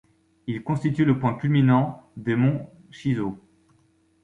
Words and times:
Il 0.47 0.63
constitue 0.63 1.05
le 1.05 1.19
point 1.19 1.35
culminant 1.35 2.09
des 2.17 2.35
monts 2.35 2.67
Chisos. 2.89 3.35